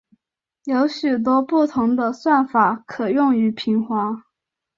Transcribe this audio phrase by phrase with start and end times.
[0.63, 4.23] 有许多不同的算法可用于平滑。